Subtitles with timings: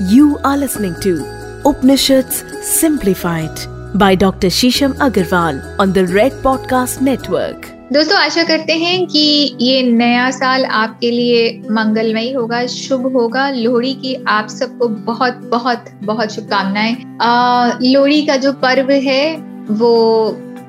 [0.00, 1.24] You are listening to
[1.64, 3.58] Upanishads Simplified
[3.94, 4.48] by Dr.
[4.48, 7.64] Shisham Agarwal on the Red Podcast Network.
[7.92, 13.94] दोस्तों, आशा करते हैं कि ये नया साल आपके लिए मंगलमय होगा, शुभ होगा लोहड़ी
[13.94, 16.96] की आप सबको बहुत बहुत बहुत शुभकामनाएँ
[17.92, 19.36] लोहड़ी का जो पर्व है,
[19.70, 20.26] वो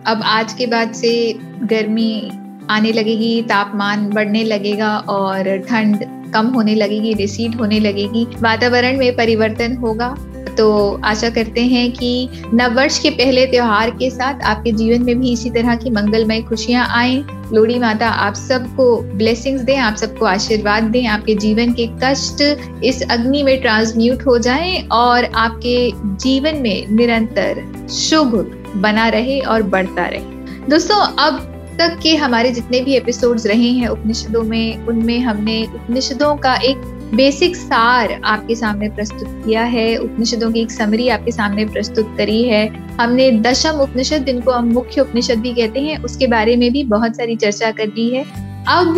[0.08, 1.34] अब आज के बाद से
[1.64, 2.32] गर्मी
[2.70, 9.16] आने लगेगी, तापमान बढ़ने लगेगा और ठंड कम होने लगेगी रिसीड होने लगेगी, वातावरण में
[9.16, 10.16] परिवर्तन होगा।
[10.58, 15.32] तो आशा करते हैं कि नववर्ष के पहले त्योहार के साथ आपके जीवन में भी
[15.32, 17.16] इसी तरह की मंगलमय खुशियाँ आए।
[17.54, 22.42] लोड़ी माता आप सबको ब्लेसिंग्स दें, आप सबको आशीर्वाद दें। आपके जीवन के कष्ट
[22.84, 28.36] इस अग्नि में ट्रांसम्यूट हो जाएँ और आपके जीवन में निरंतर शुभ
[28.76, 33.88] बना रहे और बढ़ता रहे। दोस्तों, अब तक के हमारे जितने भी एपिसोड्स रहे हैं
[33.88, 36.78] उपनिषदों में, उनमें हमने उपनिषदों का एक
[37.16, 42.44] बेसिक सार आपके सामने प्रस्तुत किया है, उपनिषदों की एक समरी आपके सामने प्रस्तुत करी
[42.44, 42.68] है।
[43.02, 47.16] हमने दशम उपनिषद, जिनको हम मुख्य उपनिषद भी कहते हैं, उसके बारे में भी बहुत
[47.16, 48.24] सारी चर्चा कर दी है।
[48.68, 48.98] अब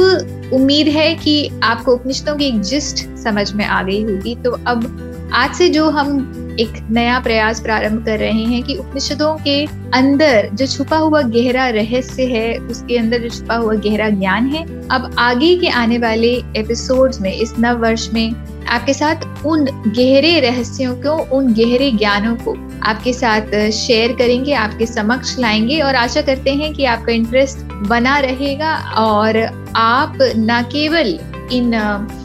[0.54, 5.06] उम्मीद है कि आपको उपनिषदों की एक जिस्ट समझ में आ गई होगी। तो अब
[5.34, 10.50] आज से जो हम एक नया प्रयास प्रारंभ कर रहे हैं कि उपनिषदों के अंदर
[10.54, 15.16] जो छुपा हुआ गहरा रहस्य है, उसके अंदर जो छुपा हुआ गहरा ज्ञान है, अब
[15.20, 18.32] आगे के आने वाले एपिसोड्स में, इस नव वर्ष में
[18.70, 24.86] आपके साथ उन गहरे रहस्यों को, उन गहरे ज्ञानों को आपके साथ शेयर करेंगे, आपके
[24.86, 29.38] समक्ष लाएँगे और आशा करते हैं कि आपका इंटरेस्ट बना रहेगा और
[29.76, 31.20] आप न केवल
[31.52, 31.72] इन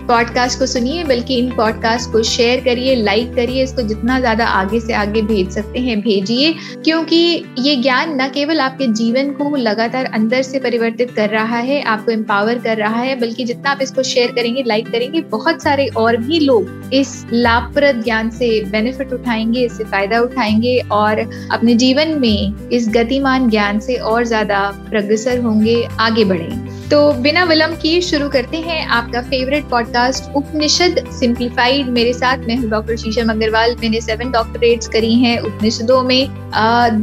[0.08, 4.80] पॉडकास्ट को सुनिए, बल्कि इन पॉडकास्ट को शेयर करिए लाइक करिए, इसको जितना ज़्यादा आगे
[4.80, 6.52] से आगे भेज सकते हैं, भेजिए,
[6.84, 11.82] क्योंकि ये ज्ञान न केवल आपके जीवन को लगातार अंदर से परिवर्तित कर रहा है,
[11.82, 15.86] आपको एम्पावर कर रहा है, बल्कि जितना आप इसको शेयर करेंगे लाइक करेंगे, बहुत सारे
[15.96, 21.20] और भी लोग इस लाभप्रद ज्ञान से बेनिफिट उठाएँगे, इससे फ़ायदा उठाएँगे और
[21.52, 24.60] अपने जीवन में इस गतिमान ज्ञान से और ज़्यादा
[24.90, 29.93] प्रगसर होंगे, आगे बढ़ेंगे तो बिना विलंब किए शुरू करते हैं आपका फेवरेट पॉडकास्ट
[30.36, 36.02] उपनिषद सिंप्लीफाइड मेरे साथ मैं हूँ डॉक्टर शीशम अग्रवाल मैंने सेवन डॉक्टरेट्स करी हैं उपनिषदों
[36.02, 36.28] में।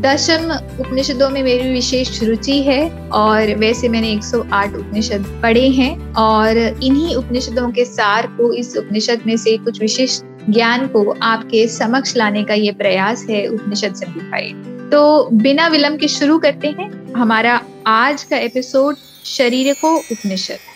[0.01, 6.57] दशम उपनिषदों में मेरी विशेष रुचि है और वैसे मैंने 108 उपनिषद पढ़े हैं और
[6.57, 10.19] इन्हीं उपनिषदों के सार को, इस उपनिषद में से कुछ विशेष
[10.49, 16.07] ज्ञान को आपके समक्ष लाने का ये प्रयास है उपनिषद सिंप्लीफाइड तो बिना विलंब के
[16.07, 20.70] शुरू करते हैं हमारा आज का एपिसोड शरीर को उपनिषद।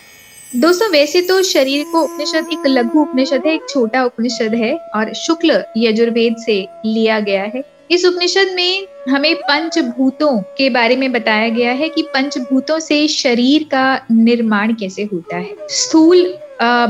[0.56, 5.14] दोस्तों, वैसे तो शरीर को उपनिषद एक लघु उपनिषद है, एक छोटा उपनिषद है, और
[5.14, 6.56] शुक्ल यजुर्वेद से
[6.86, 12.02] लिया गया है। इस उपनिषद में हमें पंचभूतों के बारे में बताया गया है कि
[12.14, 16.24] पंचभूतों से शरीर का निर्माण कैसे होता है। स्थूल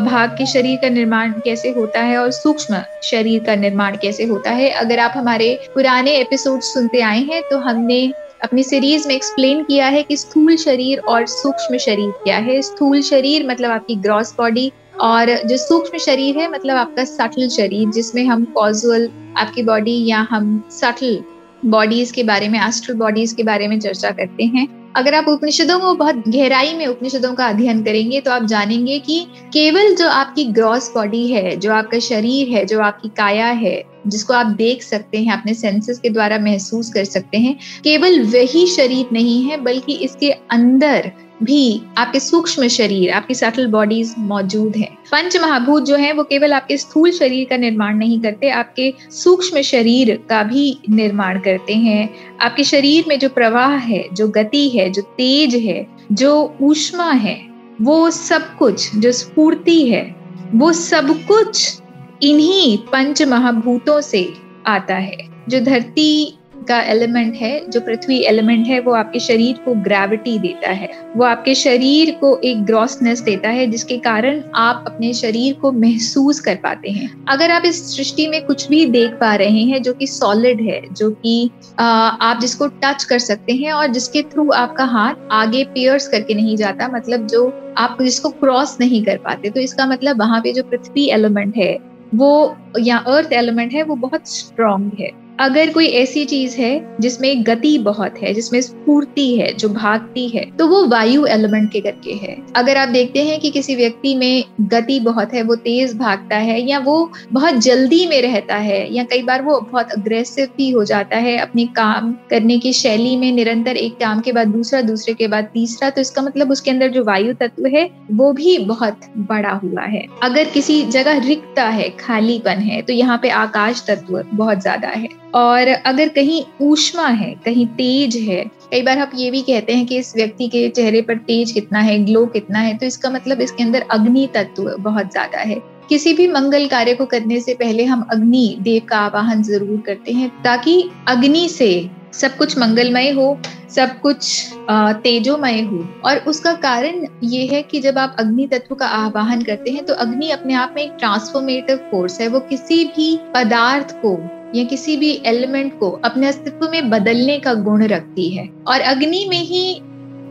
[0.02, 4.52] भाग के शरीर का निर्माण कैसे होता है और सूक्ष्म शरीर का निर्माण कैसे होता
[4.52, 8.00] है। अगर आप हमारे पुराने एपिसोड सुनते आए हैं तो हमने
[8.46, 13.02] अपनी सीरीज़ में एक्सप्लेन किया है कि स्थूल शरीर और सूक्ष्म शरीर क्या है। स्थूल
[13.02, 18.26] शरीर मतलब आपकी ग्रॉस बॉडी और जो सूक्ष्म शरीर है मतलब आपका सटल शरीर, जिसमें
[18.26, 21.20] हम कॉजुअल आपकी बॉडी या हम सटल
[21.66, 25.80] बॉडीज के बारे में एस्ट्रल बॉडीज के बारे में चर्चा करते हैं। अगर आप उपनिषदों
[25.80, 30.46] को बहुत गहराई में उपनिषदों का अध्ययन करेंगे तो आप जानेंगे कि केवल जो आपकी
[30.46, 35.18] ग्रॉस बॉडी है, जो आपका शरीर है, जो आपकी काया है, जिसको आप देख सकते
[35.18, 39.94] हैं, अपने सेंसेस के द्वारा महसूस कर सकते हैं, केवल वही शरीर नहीं है, बल्कि
[39.94, 41.12] इसके अंदर
[41.44, 46.54] भी आपके सूक्ष्म शरीर, आपकी सटल बॉडीज मौजूद हैं। पंच महाभूत जो है, वो केवल
[46.54, 52.10] आपके स्थूल शरीर का निर्माण नहीं करते, आपके सूक्ष्म शरीर का भी निर्माण करते हैं।
[52.42, 57.42] आपके शरीर में जो प्रवाह है, जो गति है, जो तेज है, जो ऊष्मा है,
[57.82, 60.16] वो सब कुछ, जो स्फूर्ति है,
[60.56, 61.80] वो सब कुछ
[62.24, 64.34] इन्हीं पंच महाभूतों से
[64.68, 66.38] आता है। जो धरती
[66.68, 71.24] का एलिमेंट है, जो पृथ्वी एलिमेंट है, वो आपके शरीर को ग्रेविटी देता है। वो
[71.24, 76.56] आपके शरीर को एक ग्रॉसनेस देता है, जिसके कारण आप अपने शरीर को महसूस कर
[76.56, 80.08] पाते हैं। अगर आप इस सृष्टि में कुछ भी देख पा रहे हैं, जो कि
[80.08, 85.14] सॉलिड है, जो कि आप जिसको टच कर सकते हैं और जिसके थ्रू आपका हाथ
[85.32, 89.86] आगे पियर्स करके नहीं जाता मतलब जो आप जिसको क्रॉस नहीं कर पाते तो इसका
[89.86, 91.78] मतलब वहाँ पे जो पृथ्वी एलिमेंट है,
[92.16, 97.44] वो, या अर्थ एलिमेंट है, वो बहुत स्ट्रांग है। अगर कोई ऐसी चीज़ है जिसमें
[97.48, 102.14] गति बहुत है, जिसमें स्फूर्ति है, जो भागती है तो वो वायु एलिमेंट के करके
[102.16, 106.38] है। अगर आप देखते हैं कि किसी व्यक्ति में गति बहुत है, वो तेज भागता
[106.38, 110.70] है, या वो बहुत जल्दी में रहता है, या कई बार वो बहुत अग्रेसिव भी
[110.72, 114.82] हो जाता है अपने काम करने की शैली में, निरंतर एक काम के बाद दूसरा,
[114.84, 118.58] दूसरे के बाद तीसरा तो इसका मतलब उसके अंदर जो वायु तत्व है, वो भी
[118.66, 123.84] बहुत बड़ा हुआ है। अगर किसी जगह रिक्ता है, खालीपन है तो यहाँ पे आकाश
[123.88, 129.12] तत्व बहुत ज़्यादा है। और अगर कहीं ऊष्मा है, कहीं तेज है, कई बार आप
[129.16, 132.60] ये भी कहते हैं कि इस व्यक्ति के चेहरे पर तेज कितना है, ग्लो कितना
[132.60, 136.94] है तो इसका मतलब इसके अंदर अग्नि तत्व बहुत ज़्यादा है। किसी भी मंगल कार्य
[136.94, 141.90] को करने से पहले हम अग्नि, देव का आवाहन ज़रूर करते हैं ताकि अग्नि से
[142.14, 143.38] सब कुछ मंगलमय हो,
[143.70, 148.88] सब कुछ तेजोमय हो। और उसका कारण ये है कि जब आप अग्नि तत्व का
[148.88, 153.18] आवाहन करते हैं तो अग्नि अपने आप में एक ट्रांसफॉर्मेटिव फोर्स है। वो किसी भी
[153.34, 154.16] पदार्थ को
[154.56, 159.26] या किसी भी एलिमेंट को अपने अस्तित्व में बदलने का गुण रखती है। और अग्नि
[159.30, 159.82] में ही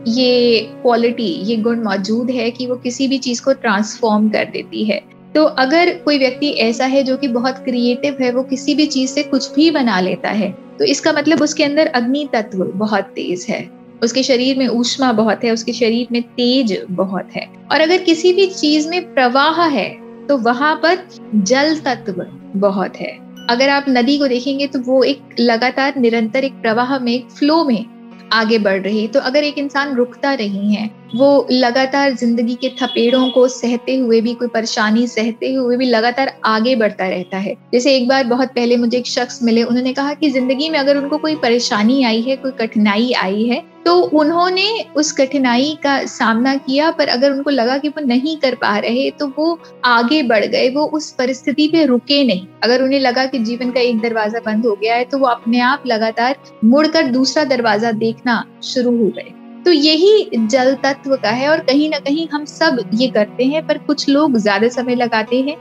[0.07, 4.83] ये क्वालिटी ये गुण मौजूद है कि वो किसी भी चीज़ को ट्रांसफॉर्म कर देती
[4.85, 5.01] है।
[5.35, 9.11] तो अगर कोई व्यक्ति ऐसा है जो कि बहुत क्रिएटिव है, वो किसी भी चीज़
[9.11, 13.45] से कुछ भी बना लेता है तो इसका मतलब उसके अंदर अग्नि तत्व बहुत तेज
[13.49, 13.69] है।
[14.03, 18.33] उसके शरीर में ऊष्मा बहुत है, उसके शरीर में तेज बहुत है। और अगर किसी
[18.33, 19.89] भी चीज़ में प्रवाह है
[20.27, 22.25] तो वहाँ पर जल तत्व
[22.59, 27.11] बहुत है। अगर आप नदी को देखेंगे तो वो एक लगातार निरंतर एक प्रवाह में
[27.13, 27.85] एक फ्लो में
[28.33, 32.69] आगे बढ़ रही है। तो अगर एक इंसान रुकता नहीं है वो लगातार ज़िंदगी के
[32.77, 37.53] थपेड़ों को सहते हुए भी, कोई परेशानी सहते हुए भी लगातार आगे बढ़ता रहता है।
[37.73, 40.97] जैसे एक बार बहुत पहले मुझे एक शख्स मिले, उन्होंने कहा कि ज़िंदगी में अगर
[40.97, 46.55] उनको कोई परेशानी आई है, कोई कठिनाई आई है तो उन्होंने उस कठिनाई का सामना
[46.57, 50.45] किया, पर अगर उनको लगा कि वो नहीं कर पा रहे तो वो आगे बढ़
[50.45, 54.39] गए, वो उस परिस्थिति पे रुके नहीं। अगर उन्हें लगा कि जीवन का एक दरवाज़ा
[54.45, 56.35] बंद हो गया है तो वो अपने आप लगातार
[56.65, 59.33] मुड़कर दूसरा दरवाज़ा देखना शुरू हो गए।
[59.65, 63.61] तो यही जल तत्व का है और कहीं ना कहीं हम सब ये करते हैं,
[63.63, 65.55] पर कुछ लोग ज़्यादा समय लगाते हैं।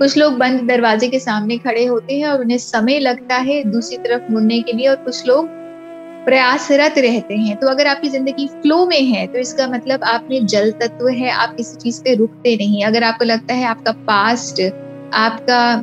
[0.00, 3.96] कुछ लोग बंद दरवाजे के सामने खड़े होते हैं और उन्हें समय लगता है दूसरी
[3.98, 5.48] तरफ़ मुड़ने के लिए और कुछ लोग
[6.26, 10.46] प्रयासरत रहते हैं। तो अगर आपकी ज़िंदगी फ्लो में है तो इसका मतलब आप में
[10.46, 14.62] जल तत्व है, आप किसी चीज़ पे रुकते नहीं। अगर आपको लगता है आपका पास्ट
[15.12, 15.82] आपका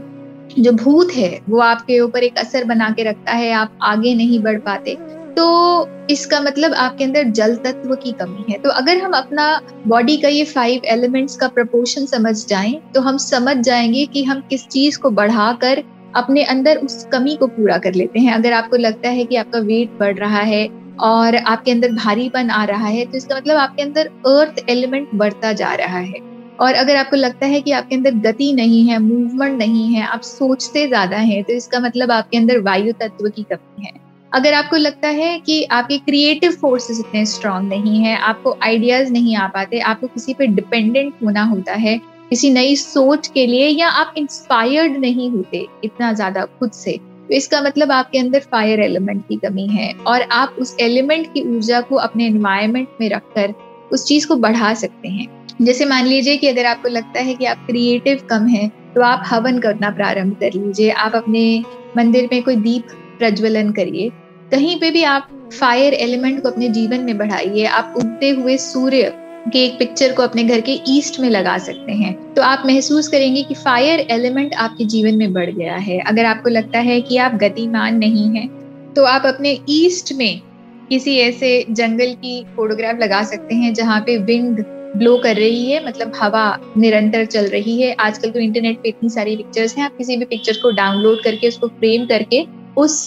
[0.49, 4.41] जो भूत है, वो आपके ऊपर एक असर बना के रखता है, आप आगे नहीं
[4.43, 4.97] बढ़ पाते
[5.37, 9.47] तो इसका मतलब आपके अंदर जल तत्व की कमी है। तो अगर हम अपना
[9.87, 14.41] बॉडी का ये फाइव एलिमेंट्स का प्रपोर्शन समझ जाएँ तो हम समझ जाएँगे कि हम
[14.49, 15.83] किस चीज़ को बढ़ाकर
[16.15, 19.59] अपने अंदर उस कमी को पूरा कर लेते हैं। अगर आपको लगता है कि आपका
[19.61, 20.67] वेट बढ़ रहा है
[21.01, 25.51] और आपके अंदर भारीपन आ रहा है तो इसका मतलब आपके अंदर अर्थ एलिमेंट बढ़ता
[25.53, 26.19] जा रहा है।
[26.59, 30.21] और अगर आपको लगता है कि आपके अंदर गति नहीं है मूवमेंट नहीं है, आप
[30.21, 34.04] सोचते ज़्यादा हैं तो इसका मतलब आपके अंदर वायु तत्व की कमी है।
[34.35, 39.35] अगर आपको लगता है कि आपके क्रिएटिव फोर्सेस इतने स्ट्रांग नहीं है, आपको आइडियाज़ नहीं
[39.35, 41.97] आ पाते, आपको किसी पे डिपेंडेंट होना होता है,
[42.29, 47.33] किसी नई सोच के लिए या आप इंस्पायर्ड नहीं होते इतना ज़्यादा खुद से तो
[47.33, 51.79] इसका मतलब आपके अंदर फायर एलिमेंट की कमी है और आप उस एलिमेंट की ऊर्जा
[51.81, 53.53] को अपने एनवायरमेंट में रखकर
[53.91, 55.27] उस चीज़ को बढ़ा सकते हैं।
[55.61, 59.23] जैसे मान लीजिए कि अगर आपको लगता है कि आप क्रिएटिव कम है तो आप
[59.27, 61.63] हवन करना प्रारंभ कर लीजिए, आप अपने
[61.97, 62.87] मंदिर में कोई दीप
[63.19, 64.11] प्रज्वलन करिए
[64.51, 69.11] कहीं पे भी आप फायर एलिमेंट को अपने जीवन में बढ़ाइए आप उगते हुए सूर्य
[69.53, 73.07] के एक पिक्चर को अपने घर के ईस्ट में लगा सकते हैं। तो आप महसूस
[73.07, 77.17] करेंगे कि फायर एलिमेंट आपके जीवन में बढ़ गया है। अगर आपको लगता है कि
[77.17, 78.47] आप गतिमान नहीं हैं
[78.93, 80.41] तो आप अपने ईस्ट में
[80.89, 84.63] किसी ऐसे जंगल की फोटोग्राफ लगा सकते हैं जहाँ पे विंड
[84.97, 86.45] ब्लो कर रही है मतलब हवा
[86.77, 90.25] निरंतर चल रही है। आजकल तो इंटरनेट पे इतनी सारी पिक्चर्स हैं आप किसी भी
[90.25, 92.45] पिक्चर को डाउनलोड करके उसको फ्रेम करके
[92.77, 92.97] उस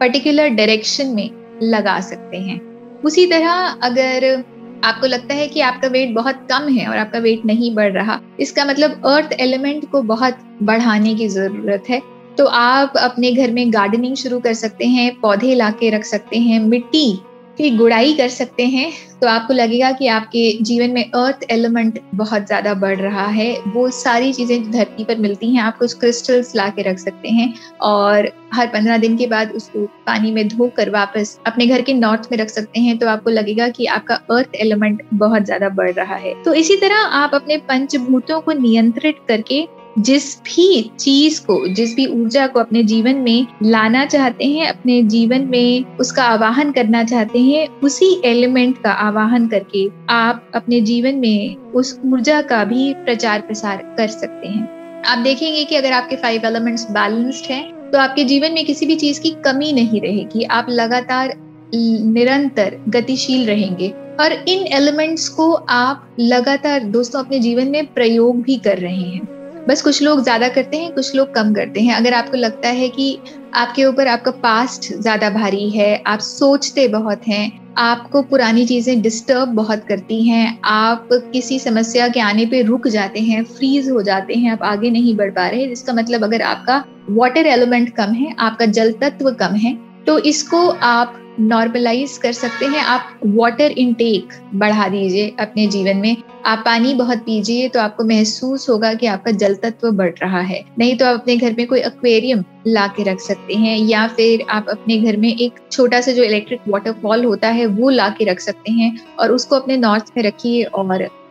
[0.00, 1.30] पर्टिकुलर डायरेक्शन में
[1.62, 2.60] लगा सकते हैं।
[3.02, 3.50] उसी तरह
[3.82, 4.44] अगर
[4.84, 8.20] आपको लगता है कि आपका वेट बहुत कम है और आपका वेट नहीं बढ़ रहा,
[8.40, 12.00] इसका मतलब अर्थ एलिमेंट को बहुत बढ़ाने की ज़रूरत है।
[12.38, 16.38] तो आप अपने घर में गार्डनिंग शुरू कर सकते हैं, पौधे ला के रख सकते
[16.38, 17.18] हैं, मिट्टी
[17.58, 22.46] की गुड़ाई कर सकते हैं तो आपको लगेगा कि आपके जीवन में अर्थ एलिमेंट बहुत
[22.46, 26.68] ज़्यादा बढ़ रहा है। वो सारी चीज़ें धरती पर मिलती हैं, आप कुछ क्रिस्टल्स ला
[26.68, 31.38] के रख सकते हैं और हर पंद्रह दिन के बाद उसको पानी में धोकर वापस
[31.46, 35.02] अपने घर के नॉर्थ में रख सकते हैं तो आपको लगेगा कि आपका अर्थ एलिमेंट
[35.14, 39.66] बहुत ज़्यादा बढ़ रहा है। तो इसी तरह आप अपने पंचभूतों को नियंत्रित करके
[39.98, 45.02] जिस भी चीज़ को, जिस भी ऊर्जा को अपने जीवन में लाना चाहते हैं, अपने
[45.04, 51.14] जीवन में उसका आवाहन करना चाहते हैं, उसी एलिमेंट का आवाहन करके आप अपने जीवन
[51.14, 56.16] में उस ऊर्जा का भी प्रचार प्रसार कर सकते हैं। आप देखेंगे कि अगर आपके
[56.16, 60.42] फाइव एलिमेंट्स बैलेंस्ड हैं तो आपके जीवन में किसी भी चीज़ की कमी नहीं रहेगी।
[60.42, 61.34] आप लगातार
[61.74, 63.88] निरंतर गतिशील रहेंगे
[64.20, 69.37] और इन एलिमेंट्स को आप लगातार दोस्तों अपने जीवन में प्रयोग भी कर रहे हैं।
[69.68, 72.88] बस कुछ लोग ज़्यादा करते हैं, कुछ लोग कम करते हैं। अगर आपको लगता है
[72.88, 73.18] कि
[73.54, 79.48] आपके ऊपर, आपका पास्ट ज़्यादा भारी है, आप सोचते बहुत हैं, आपको पुरानी चीज़ें डिस्टर्ब
[79.48, 84.34] बहुत करती हैं, आप किसी समस्या के आने पे रुक जाते हैं फ्रीज हो जाते
[84.34, 88.34] हैं, आप आगे नहीं बढ़ पा रहे जिसका मतलब अगर आपका वाटर एलिमेंट कम है,
[88.38, 94.28] आपका जल तत्व कम है तो इसको आप नॉर्मलाइज कर सकते हैं। आप वाटर इनटेक
[94.54, 96.16] बढ़ा दीजिए अपने जीवन में।
[96.46, 100.62] आप पानी बहुत पीजिए तो आपको महसूस होगा कि आपका जल तत्व बढ़ रहा है।
[100.78, 104.44] नहीं तो आप अपने घर में कोई एक्वेरियम ला के रख सकते हैं या फिर
[104.50, 108.24] आप अपने घर में एक छोटा सा जो इलेक्ट्रिक वाटरफॉल होता है वो ला के
[108.24, 110.84] रख सकते हैं और उसको अपने नॉर्थ में रखिए और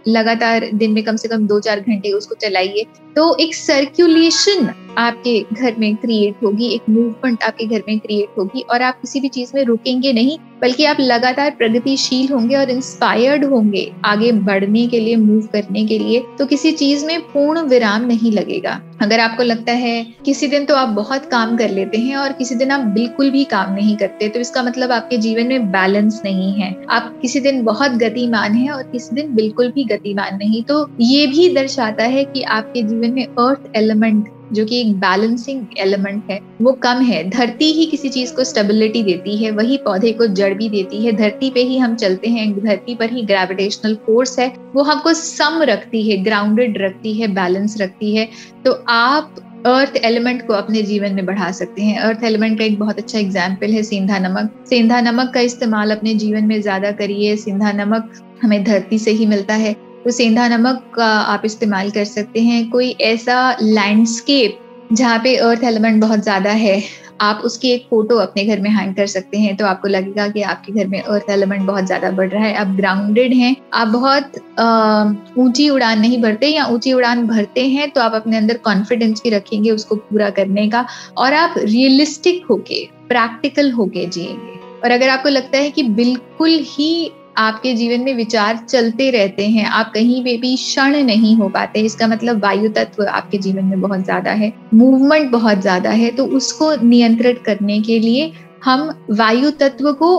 [0.08, 2.86] लगातार दिन में कम से कम दो चार घंटे उसको चलाइए।
[3.16, 8.62] तो एक सर्कुलेशन आपके घर में क्रिएट होगी, एक मूवमेंट आपके घर में क्रिएट होगी
[8.62, 13.46] और आप किसी भी चीज़ में रुकेंगे नहीं, बल्कि आप लगातार प्रगतिशील होंगे और इंस्पायर्ड
[13.46, 18.06] होंगे आगे बढ़ने के लिए मूव करने के लिए। तो किसी चीज़ में पूर्ण विराम
[18.06, 22.16] नहीं लगेगा। अगर आपको लगता है किसी दिन तो आप बहुत काम कर लेते हैं
[22.18, 25.72] और किसी दिन आप बिल्कुल भी काम नहीं करते तो इसका मतलब आपके जीवन में
[25.72, 30.38] बैलेंस नहीं है। आप किसी दिन बहुत गतिमान है और किसी दिन बिल्कुल भी गतिमान
[30.38, 34.94] नहीं। तो ये भी दर्शाता है कि आपके जीवन में अर्थ एलिमेंट जो कि एक
[34.96, 39.78] बैलेंसिंग एलिमेंट है, वो कम है। धरती ही किसी चीज़ को स्टेबिलिटी देती है, वही
[39.78, 43.22] पौधे को जड़ भी देती है। धरती पे ही हम चलते हैं, धरती पर ही
[43.22, 48.28] ग्रेविटेशनल फोर्स है, वो हमको सम रखती है ग्राउंडेड रखती है बैलेंस रखती है।
[48.66, 49.36] तो आप
[49.66, 53.20] अर्थ एलिमेंट को अपने जीवन में बढ़ा सकते हैं। अर्थ एलिमेंट का एक बहुत अच्छा
[53.20, 58.14] एग्ज़ाम्पल है सेंधा नमक। सेंधा नमक का इस्तेमाल अपने जीवन में ज़्यादा करिए। सेंधा नमक
[58.44, 59.76] हमें धरती से ही मिलता है।
[60.08, 64.60] तो सेंधा नमक आप इस्तेमाल कर सकते हैं। कोई ऐसा लैंडस्केप
[64.92, 66.82] जहाँ पे अर्थ एलिमेंट बहुत ज़्यादा है,
[67.22, 70.42] आप उसकी एक फ़ोटो अपने घर में हैंग कर सकते हैं। तो आपको लगेगा कि
[70.44, 74.32] आपके घर में अर्थ एलिमेंट बहुत ज़्यादा बढ़ रहा है। आप ग्राउंडेड हैं, आप बहुत
[75.40, 79.30] ऊँची उड़ान नहीं भरते या ऊँची उड़ान भरते हैं तो आप अपने अंदर कॉन्फिडेंस भी
[79.30, 80.86] रखेंगे उसको पूरा करने का
[81.18, 87.12] और आप रियलिस्टिक होके प्रैक्टिकल होके जिएँगे। और अगर आपको लगता है कि बिल्कुल ही
[87.38, 91.80] आपके जीवन में विचार चलते रहते हैं आप कहीं पे भी क्षण नहीं हो पाते
[91.82, 96.26] इसका मतलब वायु तत्व आपके जीवन में बहुत ज़्यादा है मूवमेंट बहुत ज़्यादा है तो
[96.38, 98.32] उसको नियंत्रित करने के लिए
[98.64, 100.10] हम वायु तत्व को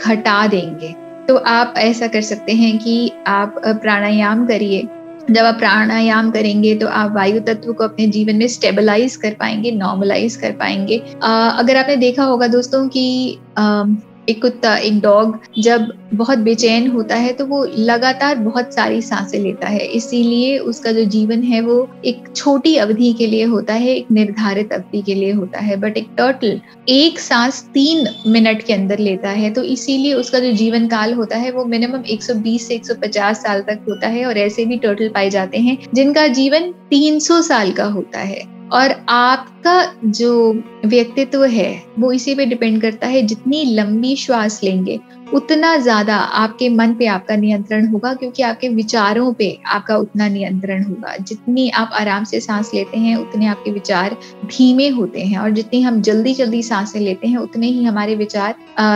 [0.00, 0.94] घटा देंगे।
[1.28, 4.82] तो आप ऐसा कर सकते हैं कि आप प्राणायाम करिए।
[5.30, 9.70] जब आप प्राणायाम करेंगे तो आप वायु तत्व को अपने जीवन में स्टेबलाइज कर पाएँगे
[9.72, 13.84] नॉर्मलाइज कर पाएँगे। आ, अगर आपने देखा होगा दोस्तों कि आ,
[14.28, 19.38] एक कुत्ता, एक डॉग जब बहुत बेचैन होता है तो वो लगातार बहुत सारी साँसें
[19.38, 23.88] लेता है। इसीलिए उसका जो जीवन है वो एक छोटी अवधि के लिए होता है,
[23.88, 28.72] एक निर्धारित अवधि के लिए होता है। बट एक टर्टल एक सांस तीन मिनट के
[28.72, 32.74] अंदर लेता है तो इसीलिए उसका जो जीवन काल होता है वो मिनिमम 120 से
[32.74, 37.40] 150 साल तक होता है। और ऐसे भी टर्टल पाए जाते हैं जिनका जीवन 300
[37.42, 43.22] साल का होता है। और आपका जो व्यक्तित्व है, वो इसी पे डिपेंड करता है
[43.22, 45.00] जितनी लंबी श्वास लेंगे।
[45.32, 50.84] उतना ज़्यादा आपके मन पे आपका नियंत्रण होगा, क्योंकि आपके विचारों पे आपका उतना नियंत्रण
[50.84, 54.16] होगा। जितनी आप आराम से सांस लेते हैं, उतने आपके विचार
[54.46, 58.54] धीमे होते हैं, और जितनी हम जल्दी जल्दी साँसें लेते हैं, उतने ही हमारे विचार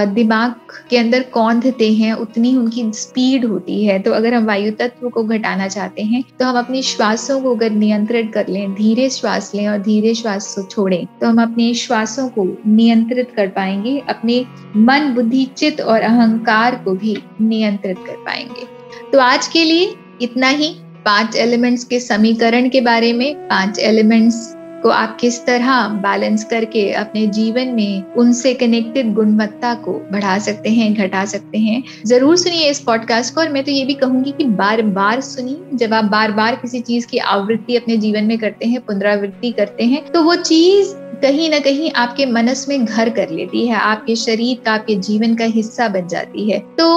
[0.09, 0.55] दिमाग
[0.91, 5.23] के अंदर कौंधते हैं, उतनी उनकी स्पीड होती है। तो अगर हम वायु तत्व को
[5.25, 9.67] घटाना चाहते हैं तो हम अपनी श्वासों को अगर नियंत्रित कर लें, धीरे श्वास लें
[9.69, 14.45] और धीरे श्वास छोड़ें तो हम अपने श्वासों को नियंत्रित कर पाएँगे। अपने
[14.79, 18.67] मन, बुद्धि, चित्त और अहंकार को भी नियंत्रित कर पाएँगे।
[19.13, 24.55] तो आज के लिए इतना ही। पाँच एलिमेंट्स के समीकरण के बारे में, पाँच एलिमेंट्स
[24.83, 30.71] को आप किस तरह बैलेंस करके अपने जीवन में उनसे कनेक्टेड गुणवत्ता को बढ़ा सकते
[30.71, 34.33] हैं, घटा सकते हैं, ज़रूर सुनिए इस पॉडकास्ट को। और मैं तो ये भी कहूँगी
[34.33, 38.39] कि बार बार सुनिए। जब आप बार बार किसी चीज़ की आवृत्ति अपने जीवन में
[38.39, 43.09] करते हैं, पुनरावृत्ति करते हैं तो वो चीज़ कहीं ना कहीं आपके मनस में घर
[43.11, 46.89] कर लेती है, आपके शरीर का, आपके जीवन का हिस्सा बन जाती है। तो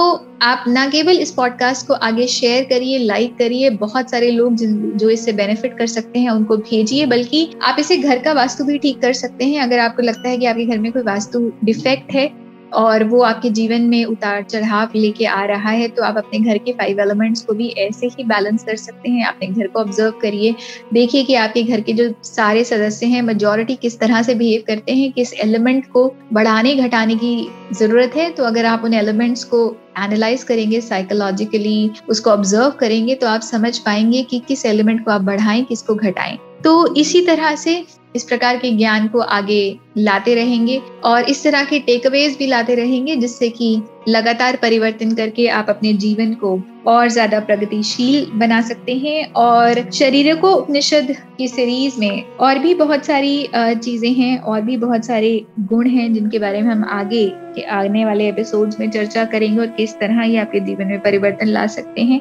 [0.42, 5.10] आप ना केवल इस पॉडकास्ट को आगे शेयर करिए लाइक करिए, बहुत सारे लोग जो
[5.10, 9.00] इससे बेनिफिट कर सकते हैं, उनको भेजिए, बल्कि आप इसे घर का वास्तु भी ठीक
[9.00, 12.41] कर सकते हैं। अगर आपको लगता है कि आपके घर में कोई वास्तु डिफेक्ट है
[12.74, 16.58] और वो आपके जीवन में उतार चढ़ाव लेके आ रहा है तो आप अपने घर
[16.58, 20.18] के फाइव एलिमेंट्स को भी ऐसे ही बैलेंस कर सकते हैं। अपने घर को ऑब्ज़र्व
[20.22, 20.54] करिए।
[20.92, 24.92] देखिए कि आपके घर के जो सारे सदस्य हैं मेजोरिटी किस तरह से बिहेव करते
[24.92, 29.64] हैं, किस एलिमेंट को बढ़ाने, घटाने की ज़रूरत है तो अगर आप उन एलिमेंट्स को
[29.98, 35.20] एनालाइज करेंगे साइकोलॉजिकली उसको ऑब्ज़र्व करेंगे तो आप समझ पाएँगे कि किस एलिमेंट को आप
[35.22, 37.74] बढ़ाएँ, किसको घटाएँ। तो इसी तरह से
[38.16, 42.74] इस प्रकार के ज्ञान को आगे लाते रहेंगे और इस तरह के टेकअवेज भी लाते
[42.74, 48.94] रहेंगे जिससे कि लगातार परिवर्तन करके आप अपने जीवन को और ज़्यादा प्रगतिशील बना सकते
[48.94, 54.60] हैं और शरीर को उपनिषद की सीरीज़ में और भी बहुत सारी चीज़ें हैं और
[54.60, 58.90] भी बहुत सारे गुण हैं जिनके बारे में हम आगे के आने वाले एपिसोड्स में
[58.90, 62.20] चर्चा करेंगे और किस तरह ये आपके जीवन में परिवर्तन ला सकते हैं।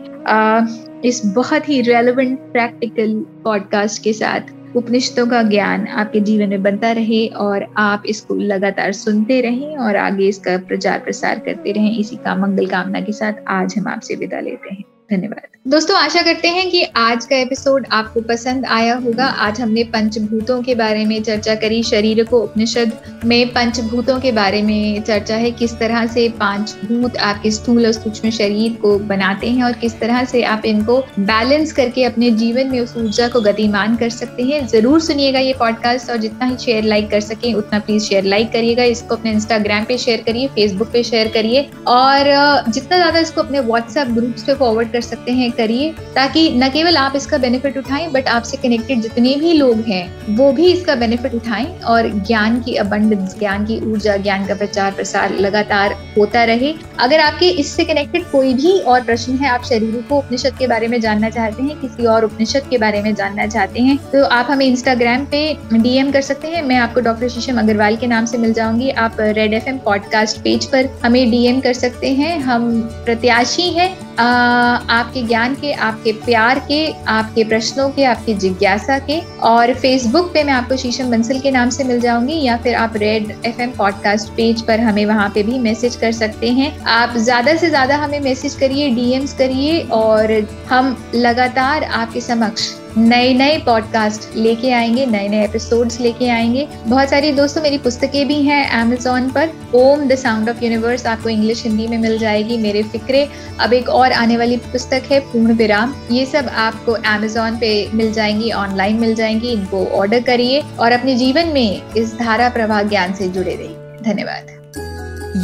[1.06, 6.92] इस बहुत ही रेलिवेंट प्रैक्टिकल पॉडकास्ट के साथ उपनिषदों का ज्ञान आपके जीवन में बनता
[6.92, 12.16] रहे और आप इसको लगातार सुनते रहें और आगे इसका प्रचार प्रसार करते रहें। इसी
[12.16, 16.48] का मंगल कामना के साथ आज हम आपसे विदा लेते हैं। धन्यवाद। दोस्तों, आशा करते
[16.48, 21.22] हैं कि आज का एपिसोड आपको पसंद आया होगा। आज हमने पंचभूतों के बारे में
[21.24, 22.94] चर्चा करी, शरीर को उपनिषद
[23.26, 27.92] में पंचभूतों के बारे में चर्चा है। किस तरह से पाँच भूत आपके स्थूल और
[27.92, 32.72] सूक्ष्म शरीर को बनाते हैं और किस तरह से आप इनको बैलेंस करके अपने जीवन
[32.72, 36.58] में उस ऊर्जा को गतिमान कर सकते हैं। ज़रूर सुनिएगा ये पॉडकास्ट और जितना ही
[36.58, 40.48] शेयर लाइक कर सके, उतना प्लीज़ शेयर लाइक करिएगा। इसको अपने इंस्टाग्राम पे शेयर करिए
[40.56, 42.34] फेसबुक पे शेयर करिए और
[42.70, 46.98] जितना ज़्यादा इसको अपने व्हाट्सएप ग्रुप्स पे फॉरवर्ड कर सकते हैं करिए, ताकि न केवल
[46.98, 51.36] आप इसका बेनिफिट उठाएँ बट आपसे कनेक्टेड जितने भी लोग हैं, वो भी इसका बेनिफिट
[51.36, 56.74] उठाएँ, और ज्ञान की अबंडेंस ज्ञान की ऊर्जा, ज्ञान का प्रचार प्रसार लगातार होता रहे।
[57.00, 60.88] अगर आपके इससे कनेक्टेड कोई भी और प्रश्न है, आप शरीर को उपनिषद के बारे
[60.88, 64.48] में जानना चाहते हैं, किसी और उपनिषद के बारे में जानना चाहते हैं तो आप
[64.52, 65.42] हमें इंस्टाग्राम पे
[65.74, 69.18] डीएम कर सकते हैं। मैं आपको डॉक्टर शीशम अग्रवाल के नाम से मिल जाऊँगी। आप
[69.20, 72.70] रेड एफएम पॉडकास्ट पेज पर हमें डीएम कर सकते हैं। हम
[73.06, 73.90] प्रत्याशी हैं।
[74.20, 80.44] आपके ज्ञान के, आपके प्यार के, आपके प्रश्नों के, आपकी जिज्ञासा के और फेसबुक पे
[80.44, 83.72] मैं आपको शीशम बंसल के नाम से मिल जाऊँगी या फिर आप Red F M
[83.72, 87.98] podcast page पर हमें वहाँ पे भी मैसेज कर सकते हैं। आप ज़्यादा से ज़्यादा
[87.98, 90.32] हमें मैसेज करिए डीएम्स करिए और
[90.70, 97.10] हम लगातार आपके समक्ष नए नए पॉडकास्ट लेके आएँगे नए नए एपिसोड्स लेके आएँगे। बहुत
[97.10, 101.64] सारी दोस्तों, मेरी पुस्तकें भी हैं अमेजोन पर। Om the sound of universe आपको इंग्लिश,
[101.64, 103.30] हिंदी में मिल जाएगी, मेरे फिक्रे।
[103.60, 108.14] अब एक और आने वाली पुस्तक है, पूर्ण विराम। ये सब आपको अमेजोन पे मिल
[108.14, 113.14] जाएँगी ऑनलाइन मिल जाएँगी। इनको ऑर्डर करिए और अपने जीवन में इस धारा प्रवाह ज्ञान
[113.14, 114.62] से जुड़े रहिए। धन्यवाद।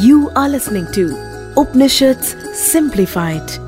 [0.04, 1.28] You are listening to
[1.60, 2.16] Upanishad
[2.72, 3.67] simplified